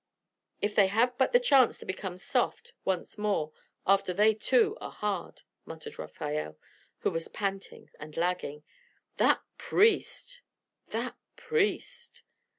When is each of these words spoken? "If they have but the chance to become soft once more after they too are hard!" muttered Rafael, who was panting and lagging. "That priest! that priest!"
"If 0.63 0.73
they 0.73 0.87
have 0.87 1.15
but 1.19 1.31
the 1.31 1.39
chance 1.39 1.77
to 1.77 1.85
become 1.85 2.17
soft 2.17 2.73
once 2.83 3.19
more 3.19 3.51
after 3.85 4.13
they 4.15 4.33
too 4.33 4.75
are 4.81 4.89
hard!" 4.89 5.43
muttered 5.63 5.99
Rafael, 5.99 6.57
who 7.01 7.11
was 7.11 7.27
panting 7.27 7.91
and 7.99 8.17
lagging. 8.17 8.63
"That 9.17 9.43
priest! 9.59 10.41
that 10.87 11.17
priest!" 11.35 12.23